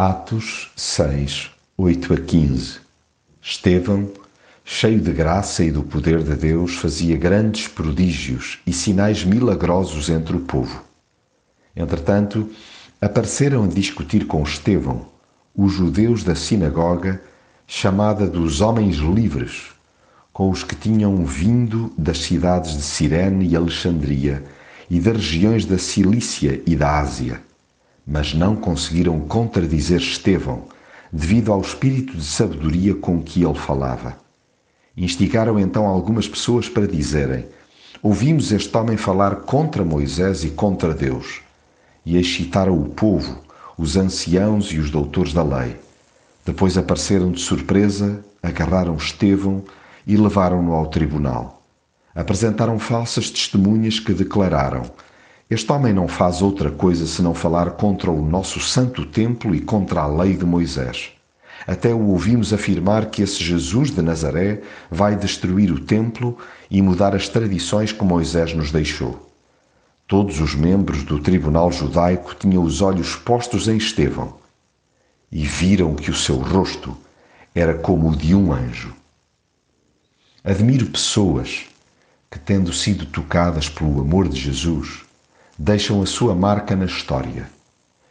[0.00, 2.78] Atos 6, 8 a 15
[3.42, 4.08] Estevão,
[4.64, 10.36] cheio de graça e do poder de Deus, fazia grandes prodígios e sinais milagrosos entre
[10.36, 10.84] o povo.
[11.74, 12.48] Entretanto,
[13.00, 15.04] apareceram a discutir com Estevão
[15.52, 17.20] os judeus da sinagoga,
[17.66, 19.72] chamada dos Homens Livres,
[20.32, 24.44] com os que tinham vindo das cidades de Cirene e Alexandria
[24.88, 27.47] e das regiões da Cilícia e da Ásia
[28.10, 30.64] mas não conseguiram contradizer Estevão,
[31.12, 34.16] devido ao espírito de sabedoria com que ele falava.
[34.96, 37.44] Instigaram então algumas pessoas para dizerem:
[38.02, 41.42] Ouvimos este homem falar contra Moisés e contra Deus.
[42.04, 43.42] E excitaram o povo,
[43.76, 45.76] os anciãos e os doutores da lei.
[46.46, 49.62] Depois apareceram de surpresa, agarraram Estevão
[50.06, 51.62] e levaram-no ao tribunal.
[52.14, 54.90] Apresentaram falsas testemunhas que declararam:
[55.50, 60.02] este homem não faz outra coisa senão falar contra o nosso santo templo e contra
[60.02, 61.12] a lei de Moisés.
[61.66, 66.36] Até o ouvimos afirmar que esse Jesus de Nazaré vai destruir o templo
[66.70, 69.26] e mudar as tradições que Moisés nos deixou.
[70.06, 74.36] Todos os membros do tribunal judaico tinham os olhos postos em Estevão
[75.32, 76.96] e viram que o seu rosto
[77.54, 78.94] era como o de um anjo.
[80.44, 81.66] Admiro pessoas
[82.30, 85.07] que, tendo sido tocadas pelo amor de Jesus,
[85.58, 87.50] deixam a sua marca na história,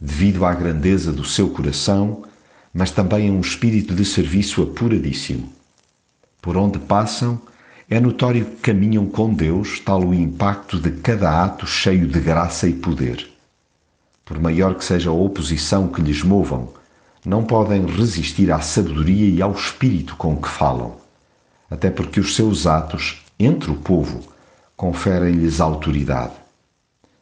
[0.00, 2.24] devido à grandeza do seu coração,
[2.74, 5.52] mas também a um espírito de serviço apuradíssimo.
[6.42, 7.40] Por onde passam,
[7.88, 12.68] é notório que caminham com Deus, tal o impacto de cada ato cheio de graça
[12.68, 13.28] e poder.
[14.24, 16.72] Por maior que seja a oposição que lhes movam,
[17.24, 20.96] não podem resistir à sabedoria e ao espírito com que falam,
[21.70, 24.22] até porque os seus atos, entre o povo,
[24.76, 26.47] conferem-lhes autoridade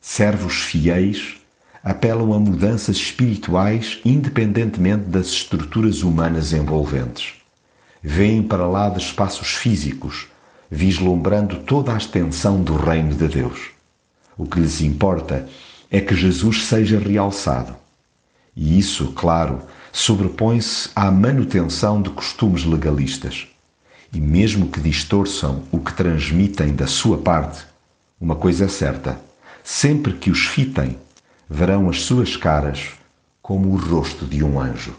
[0.09, 1.35] servos fiéis
[1.83, 7.35] apelam a mudanças espirituais independentemente das estruturas humanas envolventes.
[8.01, 10.29] Vêm para lá de espaços físicos,
[10.71, 13.71] vislumbrando toda a extensão do reino de Deus.
[14.39, 15.49] O que lhes importa
[15.91, 17.75] é que Jesus seja realçado.
[18.55, 19.61] E isso, claro,
[19.93, 23.49] sobrepõe-se à manutenção de costumes legalistas.
[24.13, 27.65] E mesmo que distorçam o que transmitem da sua parte,
[28.21, 29.27] uma coisa é certa
[29.69, 30.97] Sempre que os fitem,
[31.51, 32.91] verão as suas caras
[33.43, 34.95] como o rosto de um anjo.